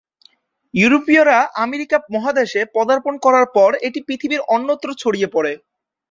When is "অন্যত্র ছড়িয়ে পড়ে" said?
4.55-5.53